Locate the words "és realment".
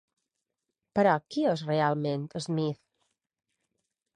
1.51-2.25